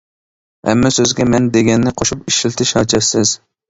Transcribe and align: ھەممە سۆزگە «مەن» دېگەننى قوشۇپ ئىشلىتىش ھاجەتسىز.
ھەممە 0.69 0.91
سۆزگە 0.95 1.29
«مەن» 1.35 1.51
دېگەننى 1.59 1.97
قوشۇپ 2.03 2.27
ئىشلىتىش 2.35 2.77
ھاجەتسىز. 2.83 3.41